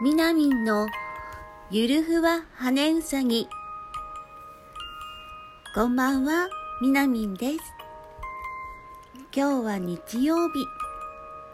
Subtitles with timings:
[0.00, 0.86] みなみんの
[1.72, 3.48] ゆるふわ羽うさぎ。
[5.74, 6.48] こんばんは、
[6.80, 7.58] みなみんです。
[9.34, 10.64] 今日は日曜日。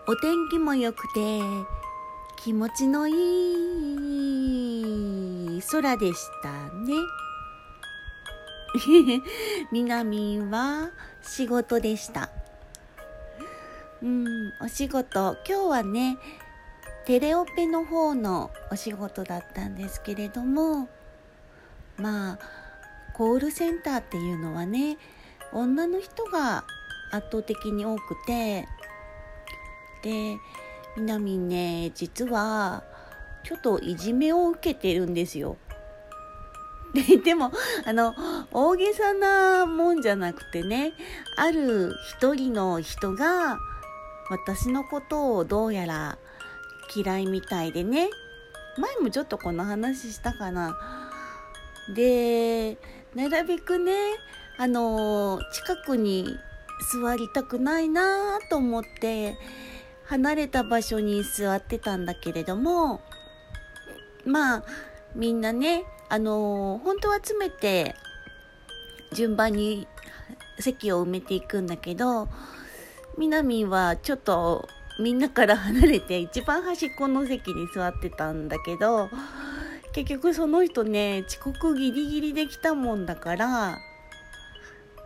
[0.06, 1.40] お天気も良くて、
[2.36, 3.14] 気持ちのい
[5.56, 6.92] い空でしたね。
[9.72, 10.90] みなみんは
[11.22, 12.28] 仕事でした。
[14.02, 14.26] うん、
[14.60, 16.18] お仕事、今日はね、
[17.06, 20.88] テレオペの方のお仕事だったんですけれども
[21.98, 22.38] まあ
[23.14, 24.96] コールセンターっていうのはね
[25.52, 26.64] 女の人が
[27.12, 28.66] 圧倒的に多くて
[30.02, 30.38] で
[30.96, 32.82] みなみんね実は
[33.44, 35.56] ちょっといじめを受けてるんですよ。
[36.94, 37.50] ででも
[37.84, 38.14] あの
[38.52, 40.92] 大げさなもんじゃなくてね
[41.36, 43.58] ある一人の人が
[44.30, 46.18] 私のことをどうやら
[46.94, 48.08] 嫌いみたいでね。
[48.76, 50.76] 前もちょっとこの話したかな。
[51.94, 52.78] で
[53.14, 53.92] なるべくね
[54.56, 56.38] あの近くに
[56.92, 59.36] 座りたくないなと思って
[60.04, 63.00] 離れた場所に座ってたんだけれども
[64.24, 64.64] まあ
[65.14, 67.94] みんなねあの本当は詰めて
[69.12, 69.86] 順番に
[70.58, 72.28] 席を埋めていくんだけど
[73.18, 79.10] みなみんはちょっとみんなから離れて一番端っこの席に座ってたんだけど
[79.92, 83.78] 結局その人ね遅刻ギリギリできたもんだから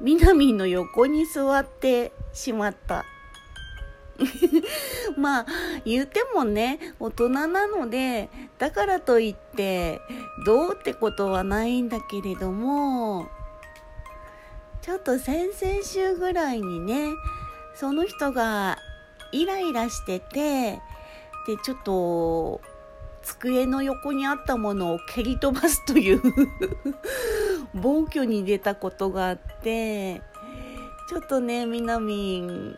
[0.00, 3.04] みなみの横に座ってしまった。
[5.16, 5.46] まあ
[5.84, 10.00] 言うてもね大人なのでだからといって
[10.44, 13.28] どうってことはないんだけれども
[14.82, 17.12] ちょっと先々週ぐらいにね
[17.76, 18.78] その人が
[19.32, 20.80] イライラしてて
[21.46, 22.60] でちょっと
[23.22, 26.22] 机の横にあったものを蹴り飛ばすという
[27.74, 30.22] 暴挙に出たことがあって
[31.08, 32.76] ちょっとねみなみん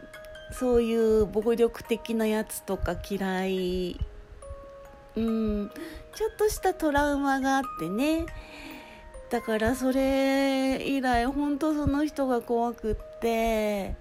[0.52, 4.00] そういう暴力的なやつとか嫌い
[5.16, 5.70] うん
[6.14, 8.26] ちょっとしたトラウマがあってね。
[9.30, 13.94] だからそれ以来ほんとその人が怖くって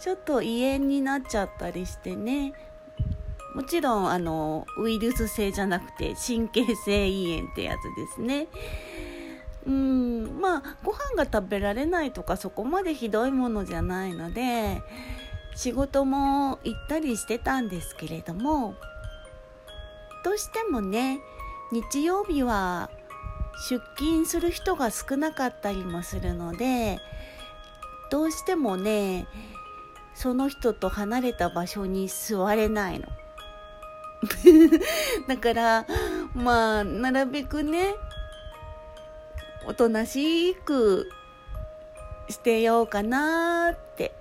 [0.00, 2.52] ちょっと胃炎になっちゃったりしてね。
[3.54, 8.48] もちろんあのウイルス性じゃなくて神経性胃炎ってやつですね。
[9.66, 14.82] うんまあご飯が食べられないとかそこまでひどいものじゃないので
[15.56, 18.74] 仕事も行ったりしてたんですけれども
[20.24, 21.18] どうしてもね
[21.72, 22.90] 日曜日は
[23.70, 26.98] 出勤する人が少なかったりもするので
[28.10, 29.26] どうしてもね
[30.16, 33.06] その人と離れた場所に座れないの。
[35.28, 35.86] だから
[36.34, 37.94] まあなるべくね
[39.66, 41.10] おとなしく
[42.30, 44.14] してようかなって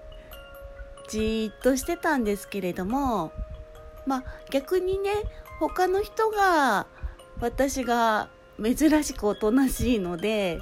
[1.07, 3.31] じーっとしてたんですけれども
[4.05, 5.11] まあ逆にね
[5.61, 6.88] 他の人が
[7.39, 8.28] 私が
[8.61, 10.59] 珍しくおとなしいので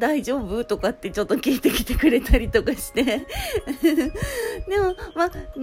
[0.00, 0.64] 大丈夫？
[0.64, 3.04] とかってちょっと聞いてきてくれたりとかして。
[3.04, 5.60] でもまあう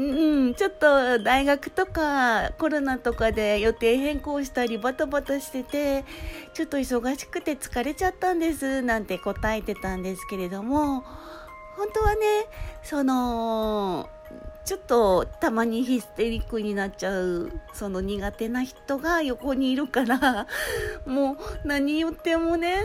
[0.50, 6.06] んちょっと大学とかコロナとかで予定変更したりバタバタしてて
[6.54, 11.04] ちょっと忙しくて疲れちゃったんですなんて答えてたんですけれども
[11.76, 12.22] 本当はね
[12.84, 14.10] その
[14.68, 20.46] ちょっとたまにヒステリックになっちゃうその苦手な人が横にいるから
[21.08, 22.84] もう何言ってもね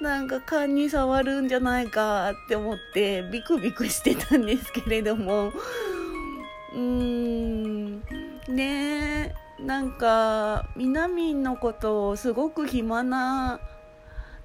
[0.00, 5.48] なんか勘に触るんじゃないかって思ってビクビクしてたんですけれども。
[5.48, 8.00] うーん。
[8.46, 13.58] ねなんかみなみんのことをすごく暇な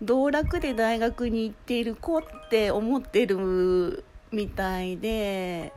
[0.02, 5.72] 道楽で大学に行っている子って思ってるみたいで。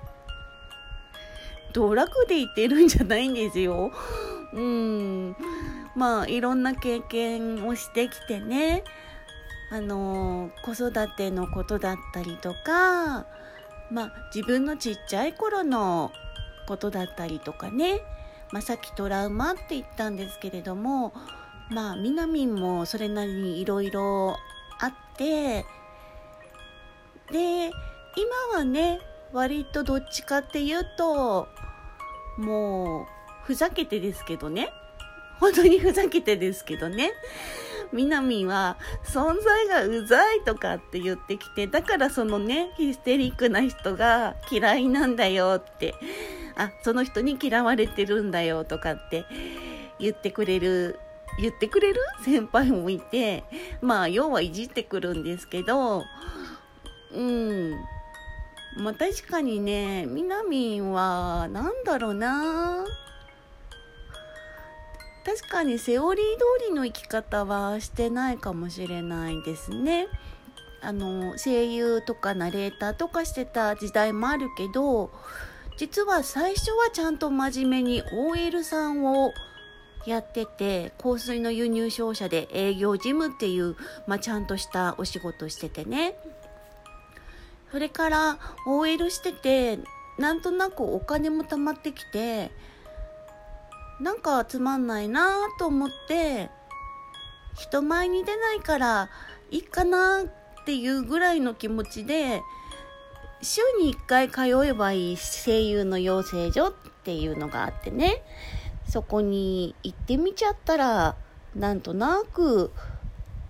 [1.72, 3.92] 道楽で言ってるんじゃないんですよ。
[4.52, 5.36] うん。
[5.94, 8.84] まあ、いろんな経験をしてきてね、
[9.70, 13.26] あの、子育てのことだったりとか、
[13.90, 16.12] まあ、自分のちっちゃい頃の
[16.66, 18.00] ことだったりとかね、
[18.52, 21.12] まあ、さっきトラウマって言ったんですけれども、
[21.70, 24.36] まあ、みなみんもそれなりにいろいろ
[24.78, 25.64] あって、
[27.30, 27.70] で、
[28.16, 29.00] 今はね、
[29.32, 31.48] 割とどっちかっていうと、
[32.38, 33.06] もう、
[33.44, 34.70] ふざけてですけどね。
[35.40, 37.12] 本当にふざけてですけどね。
[37.93, 45.94] みなみは存在がうざいとかって言ってきて、だからそのね、ヒステリックな人が嫌いなんだよって、
[46.56, 49.26] あ、その人に嫌われてるんだよとかって
[49.99, 50.99] 言ってくれる
[51.38, 52.00] 言ってくれる？
[52.25, 53.44] 先輩もいて。
[53.81, 56.05] まあ要はいじってくるんですけど。
[57.12, 57.75] うん。
[58.76, 62.84] まあ確かにねみなみんは何だろうな
[65.24, 70.08] 確かにセオリー通りの生き方はしてないかもしれないですね。
[70.80, 75.12] あの声優とかナレーターとかしてた時代もあるけど
[75.78, 79.32] 実は最初はちゃんと真面目に OL さんを
[80.06, 83.76] やってて香水の輸入商社で営業事務っていう、
[84.08, 86.16] まあ、ちゃんとしたお仕事しててね
[87.72, 89.78] それから OL してて
[90.19, 92.50] なんとなくお金も貯まってきて
[93.98, 96.50] なんかつまんないなと思って
[97.56, 99.08] 人前に出ないから
[99.50, 102.42] いいかなっていうぐらいの気持ちで
[103.40, 106.72] 週に1回通えばいい声優の養成所っ
[107.04, 108.22] ていうのがあってね
[108.86, 111.16] そこに行ってみちゃったら
[111.56, 112.70] なんとなく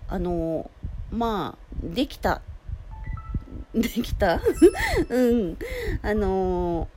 [0.07, 0.71] あの
[1.11, 2.41] まあできた。
[3.73, 4.39] できた？
[5.09, 5.57] うん。
[6.01, 6.87] あの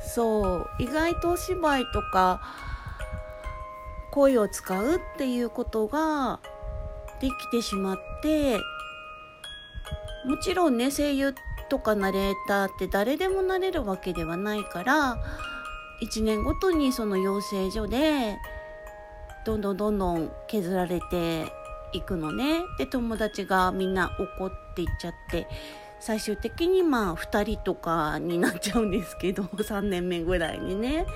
[0.00, 0.70] そう。
[0.78, 2.40] 意外とお芝居とか
[4.10, 6.40] 声を使うっていうことが
[7.20, 8.58] できてしまって
[10.24, 11.34] もちろんね声優
[11.68, 15.16] とかナレーターって誰でもなれるわけではないから
[16.02, 18.38] 1年ごとにその養成所で
[19.44, 21.52] どんどんどんどん削られて
[21.92, 22.62] いくのね。
[22.78, 25.46] で友達がみんな怒っていっちゃって。
[26.02, 29.42] 最終的にまあ2人とかになっちゃうんですけど。
[29.60, 31.06] 3年目ぐらいにね。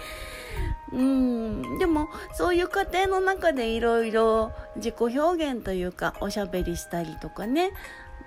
[0.92, 1.78] うん。
[1.78, 7.72] でもそういう過程の中でいろいろ自己表現というかおしゃべりしたりとかね。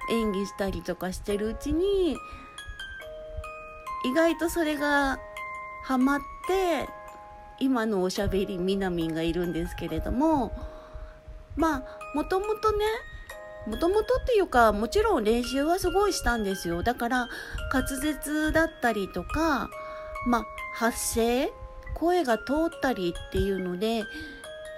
[0.10, 2.18] 演技したりとかしてるうちに
[4.06, 5.20] 意外とそれが
[5.84, 6.88] ハマって
[7.60, 10.52] 今のおしゃべりみなみんがいるんですけれども
[11.58, 11.84] まあ
[12.16, 12.86] もともとね
[13.68, 17.30] もともとっていうかもちろん練習はすごいしたんですよだから
[17.74, 19.70] 滑舌だったりとか
[20.26, 21.52] まあ発声
[21.96, 24.04] 声が通ったりっていうので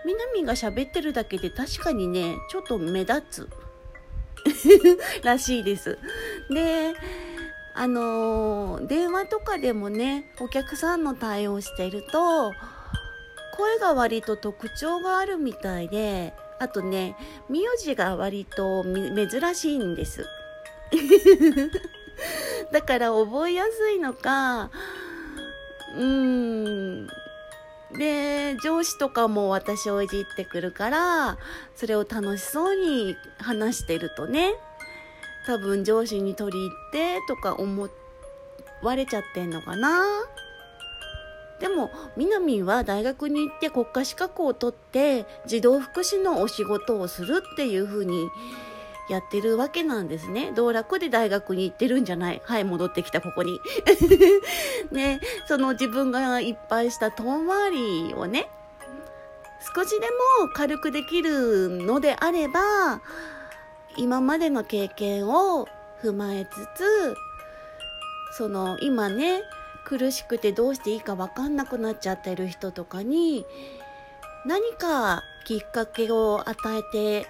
[0.06, 3.50] みなみが喋ってるだけで確かにねちょっと目立つ
[5.24, 5.98] らしいです。
[6.50, 6.94] で、
[7.76, 12.52] あのー、電話とかでもね、お客さんの対応してると、
[13.58, 17.16] 声が割と特徴があるみたいで、あとね、
[17.50, 20.26] 名字が割と珍しいんです。
[22.72, 24.70] だから覚えやすいのか、
[25.96, 27.08] うん、
[27.98, 31.38] で上司とかも私をいじってくるから
[31.76, 34.54] それを楽しそうに話してるとね
[35.46, 37.90] 多分上司に取り入ってとか思
[38.84, 40.06] われちゃってんのかな
[41.60, 48.30] でもみなみんは大学に行って国家資格を取って児童福祉のお仕事をするっていう風に
[49.10, 50.52] やってるわけなんですね。
[50.56, 52.42] 道楽で大学に行ってるんじゃない。
[52.46, 53.60] はい、戻ってきた、ここに。
[54.92, 58.50] ね、その自分がいっぱいした遠回りをね、
[59.76, 60.08] 少しで
[60.42, 63.02] も軽くできるのであれば、
[63.98, 65.68] 今までの経験を
[66.04, 67.16] 踏まえつつ、
[68.38, 69.42] その今ね、
[69.90, 73.44] 苦しくてどうしていいかわかんなくなっちゃってる人とかに、
[74.46, 77.28] 何かきっかけを与えて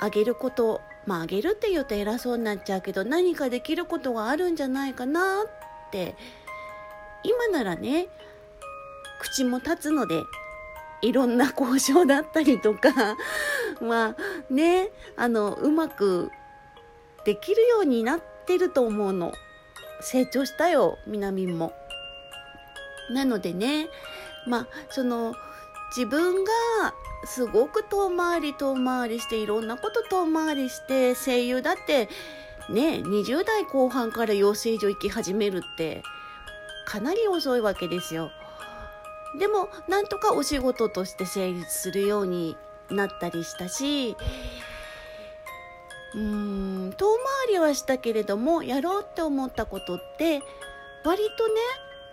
[0.00, 6.14] あげることまああげるって言うと偉そうになっちゃうけど何かできることがあるんじゃないかなって
[7.24, 8.06] 今ならね
[9.20, 10.22] 口も立つので
[11.02, 13.16] いろんな交渉だったりとか
[13.82, 14.16] まあ
[14.48, 16.30] ねあのうまく
[17.24, 19.32] できるようになってると思うの。
[20.02, 21.72] 成長したよみなみんも
[23.10, 23.88] なのでね
[24.46, 25.34] まあその
[25.96, 26.50] 自分が
[27.24, 32.08] すごく遠回り遠回りしていろんなこと遠回りして声優だって
[32.70, 36.02] ね20代後半から養成所行き始めるって
[36.86, 38.30] かなり遅いわけですよ。
[39.38, 42.56] でもなんとかお仕事として成立するように
[42.90, 44.16] なったりしたし
[46.14, 47.06] うん遠
[47.46, 50.40] 回りはしたけれどもやろうって思ったことって
[51.04, 51.54] 割とね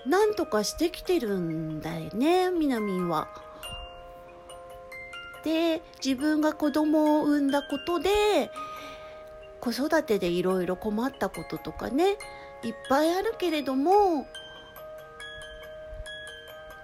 [0.05, 3.27] なんとかしてきてるんだよねみなみんは。
[5.43, 8.51] で自分が子供を産んだことで
[9.61, 12.17] 子育てでいろいろ困ったこととかね
[12.63, 14.27] いっぱいあるけれども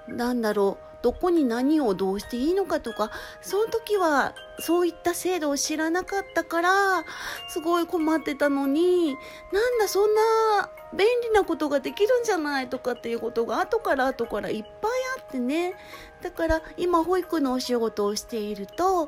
[0.07, 7.05] なんだろうどこに何をどうしていいのかとかその時はそういった制度を知らなかったから
[7.47, 9.15] すごい困ってたのに
[9.53, 15.75] なんだそんな便利なことができるんじゃないとかっていうことが後から後からいっぱいあってね。
[16.23, 19.07] だから今保育のお仕事をしていると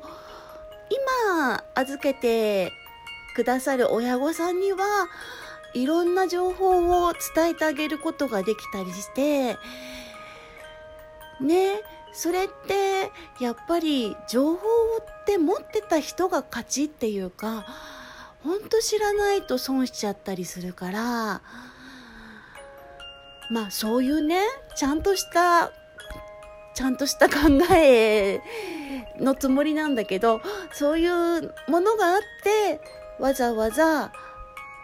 [1.20, 2.72] 今預けて
[3.36, 5.08] くださる親御さんには
[5.74, 9.58] いろんな情報を伝えてあげることができたりして
[11.42, 11.82] ね
[12.14, 13.12] それって
[13.44, 17.66] やっぱり情報って持ってた人が勝ちっていうか
[18.44, 21.42] ほんと知らないと損しちゃったりするから
[23.50, 24.42] まあそういうね
[24.76, 25.72] ちゃんとした
[26.74, 27.36] ちゃんとした考
[27.76, 28.42] え
[29.20, 30.42] のつもりなんだけど
[30.72, 32.80] そういうものがあって
[33.20, 34.12] わざわざ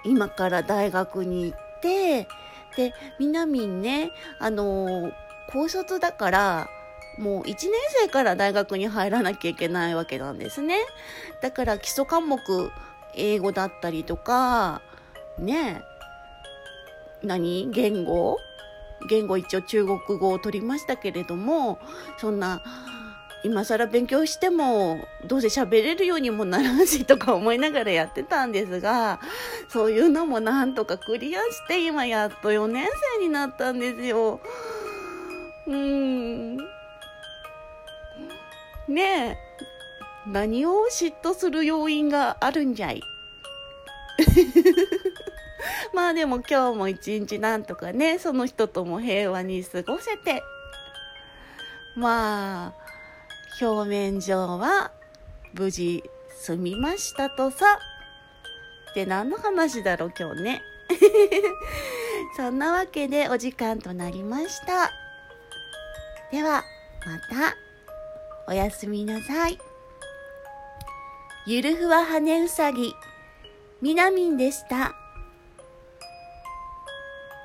[0.03, 2.27] 今から大学に行って
[2.75, 5.11] でみなみんねあの
[5.49, 6.69] 高卒だから
[7.17, 7.71] もう1年
[8.01, 10.77] 生から大学に入らなきゃいけないわけなんですね
[11.41, 12.39] だから基礎科目
[13.15, 14.81] 英語だったりとか
[15.37, 15.83] ね
[17.23, 18.37] 何言語？
[19.09, 21.79] 言語一応中国語を取りましたけれども
[22.17, 22.61] そんな
[23.43, 24.97] 今更勉強しても
[25.27, 29.19] どうせ喋れるようにもならんしとか思いながらやってたんですが
[29.67, 32.87] そういうのもなんとかクリアして今やっと4年
[33.19, 34.39] 生になったんですよ。
[35.67, 36.57] うーん。
[38.87, 39.37] ねえ。
[40.27, 43.01] 何を嫉妬する要因があるんじゃい？
[45.93, 50.41] まあでも今日も一日なんとかねその人とも平和に過ごせて。
[51.95, 52.73] まあ
[53.61, 54.91] 表面上は
[55.53, 56.03] 無事
[56.41, 57.79] 済みましたとさ。
[58.91, 60.61] って何の話だろう今日ね。
[62.37, 65.02] そんなわけでお時間となりました。
[66.33, 66.65] では
[67.05, 67.55] また
[68.47, 69.59] おやすみなさい
[71.45, 72.91] ゆるふわ羽うさぎ
[73.83, 74.95] みなみんでした。